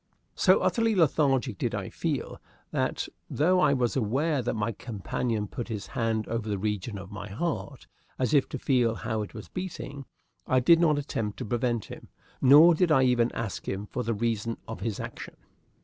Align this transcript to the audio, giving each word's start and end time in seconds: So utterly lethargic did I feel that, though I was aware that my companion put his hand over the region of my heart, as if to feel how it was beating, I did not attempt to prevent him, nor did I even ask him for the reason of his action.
So 0.33 0.61
utterly 0.61 0.95
lethargic 0.95 1.59
did 1.59 1.75
I 1.75 1.91
feel 1.91 2.41
that, 2.71 3.07
though 3.29 3.59
I 3.59 3.73
was 3.75 3.95
aware 3.95 4.41
that 4.41 4.55
my 4.55 4.71
companion 4.71 5.45
put 5.47 5.67
his 5.67 5.85
hand 5.93 6.27
over 6.27 6.49
the 6.49 6.57
region 6.57 6.97
of 6.97 7.11
my 7.11 7.29
heart, 7.29 7.85
as 8.17 8.33
if 8.33 8.49
to 8.49 8.57
feel 8.57 8.95
how 8.95 9.21
it 9.21 9.35
was 9.35 9.47
beating, 9.47 10.05
I 10.47 10.59
did 10.59 10.79
not 10.79 10.97
attempt 10.97 11.37
to 11.37 11.45
prevent 11.45 11.85
him, 11.85 12.07
nor 12.41 12.73
did 12.73 12.91
I 12.91 13.03
even 13.03 13.31
ask 13.33 13.67
him 13.69 13.85
for 13.85 14.01
the 14.01 14.15
reason 14.15 14.57
of 14.67 14.79
his 14.79 14.99
action. 14.99 15.37